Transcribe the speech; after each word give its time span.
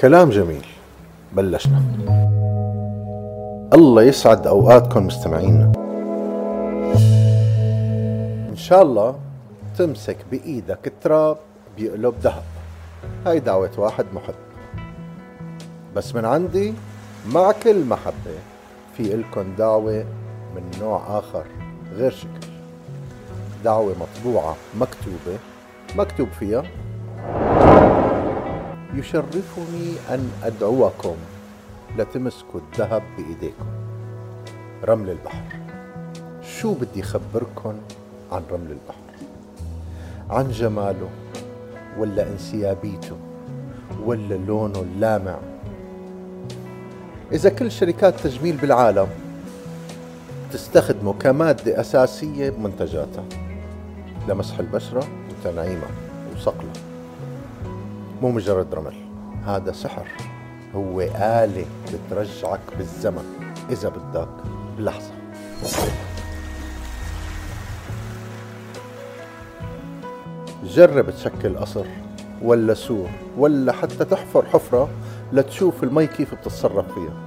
كلام 0.00 0.30
جميل. 0.30 0.66
بلشنا. 1.32 1.82
الله 3.74 4.02
يسعد 4.02 4.46
أوقاتكم 4.46 5.06
مستمعينا 5.06 5.72
إن 8.50 8.56
شاء 8.56 8.82
الله 8.82 9.18
تمسك 9.78 10.16
بإيدك 10.30 10.86
التراب 10.86 11.36
بيقلب 11.76 12.14
ذهب. 12.22 12.42
هاي 13.26 13.40
دعوة 13.40 13.70
واحد 13.78 14.06
محب. 14.14 14.34
بس 15.96 16.14
من 16.14 16.24
عندي 16.24 16.74
مع 17.28 17.52
كل 17.52 17.84
محبة 17.84 18.38
في 18.96 19.14
إلكن 19.14 19.56
دعوة 19.56 20.04
من 20.56 20.70
نوع 20.80 21.18
آخر 21.18 21.44
غير 21.96 22.10
شكل. 22.10 22.48
دعوة 23.64 23.94
مطبوعة 24.00 24.56
مكتوبة 24.80 25.38
مكتوب 25.96 26.28
فيها 26.28 26.62
يشرفني 28.94 29.94
أن 30.10 30.30
أدعوكم 30.42 31.14
لتمسكوا 31.98 32.60
الذهب 32.60 33.02
بإيديكم. 33.16 33.66
رمل 34.84 35.10
البحر. 35.10 35.44
شو 36.42 36.74
بدي 36.74 37.02
خبركن 37.02 37.74
عن 38.32 38.42
رمل 38.50 38.70
البحر؟ 38.70 39.26
عن 40.30 40.50
جماله 40.50 41.08
ولا 41.98 42.32
انسيابيته 42.32 43.16
ولا 44.04 44.34
لونه 44.34 44.80
اللامع؟ 44.80 45.38
إذا 47.32 47.50
كل 47.50 47.70
شركات 47.70 48.14
التجميل 48.14 48.56
بالعالم 48.56 49.08
تستخدمه 50.52 51.12
كمادة 51.12 51.80
أساسية 51.80 52.50
بمنتجاتها 52.50 53.24
لمسح 54.28 54.58
البشرة 54.58 55.08
وتنعيمها 55.30 55.90
وصقلها. 56.34 56.89
مو 58.22 58.30
مجرد 58.30 58.74
رمل 58.74 58.94
هذا 59.46 59.72
سحر 59.72 60.06
هو 60.74 61.00
آلة 61.14 61.64
بترجعك 61.92 62.60
بالزمن 62.78 63.54
إذا 63.70 63.88
بدك 63.88 64.28
بلحظة. 64.78 65.12
جرب 70.64 71.10
تشكل 71.10 71.58
قصر 71.58 71.84
ولا 72.42 72.74
سور 72.74 73.08
ولا 73.38 73.72
حتى 73.72 74.04
تحفر 74.04 74.46
حفرة 74.46 74.88
لتشوف 75.32 75.82
المي 75.82 76.06
كيف 76.06 76.34
بتتصرف 76.34 76.94
فيها. 76.94 77.26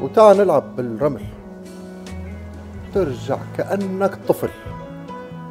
وتعال 0.00 0.36
نلعب 0.36 0.76
بالرمل. 0.76 1.24
ترجع 2.94 3.38
كأنك 3.56 4.18
طفل. 4.28 4.50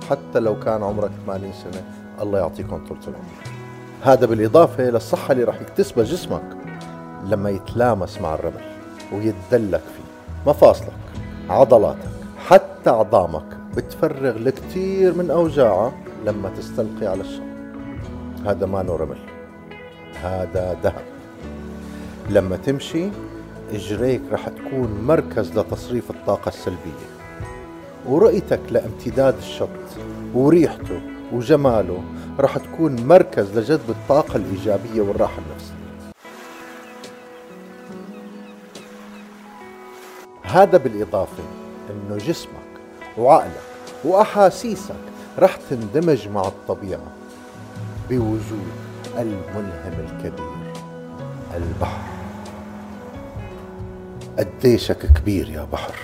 حتى 0.09 0.39
لو 0.39 0.59
كان 0.59 0.83
عمرك 0.83 1.11
80 1.25 1.53
سنة 1.53 1.83
الله 2.21 2.39
يعطيكم 2.39 2.85
طول 2.85 2.97
العمر. 3.07 3.52
هذا 4.03 4.25
بالإضافة 4.25 4.83
للصحة 4.83 5.31
اللي 5.31 5.43
راح 5.43 5.61
يكتسبها 5.61 6.03
جسمك 6.03 6.43
لما 7.25 7.49
يتلامس 7.49 8.21
مع 8.21 8.33
الرمل 8.33 8.61
ويتدلك 9.13 9.81
فيه. 9.81 10.49
مفاصلك 10.51 10.93
عضلاتك 11.49 12.09
حتى 12.47 12.89
عظامك 12.89 13.57
بتفرغ 13.77 14.35
الكثير 14.35 15.13
من 15.13 15.31
أوجاعها 15.31 15.93
لما 16.25 16.49
تستلقي 16.49 17.07
على 17.07 17.21
الشط 17.21 17.43
هذا 18.45 18.65
ما 18.65 18.81
رمل 18.81 19.17
هذا 20.21 20.77
ذهب. 20.83 21.03
لما 22.29 22.57
تمشي 22.57 23.09
إجريك 23.73 24.21
رح 24.31 24.47
تكون 24.47 25.01
مركز 25.03 25.59
لتصريف 25.59 26.11
الطاقة 26.11 26.49
السلبية. 26.49 27.07
ورؤيتك 28.07 28.61
لامتداد 28.71 29.37
الشط 29.37 29.69
وريحته 30.33 31.01
وجماله 31.34 32.03
رح 32.39 32.58
تكون 32.58 33.06
مركز 33.06 33.58
لجذب 33.60 33.89
الطاقة 33.89 34.36
الإيجابية 34.36 35.02
والراحة 35.02 35.38
النفسية. 35.38 35.73
هذا 40.43 40.77
بالإضافة 40.77 41.43
أنه 41.89 42.17
جسمك 42.17 42.54
وعقلك 43.17 43.61
وأحاسيسك 44.04 44.95
رح 45.39 45.55
تندمج 45.70 46.27
مع 46.27 46.42
الطبيعة 46.42 47.11
بوجود 48.10 48.72
الملهم 49.17 49.93
الكبير 49.99 50.73
البحر. 51.55 52.14
قديشك 54.39 55.14
كبير 55.14 55.49
يا 55.49 55.67
بحر 55.73 55.95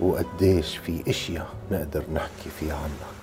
وقديش 0.00 0.76
في 0.76 1.10
أشياء 1.10 1.46
نقدر 1.72 2.02
نحكي 2.14 2.50
فيها 2.60 2.74
عنك. 2.74 3.19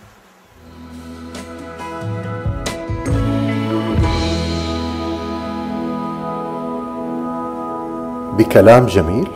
بكلام 8.38 8.86
جميل 8.86 9.28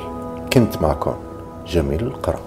كنت 0.54 0.82
معكم 0.82 1.14
جميل 1.68 2.02
القرن 2.02 2.40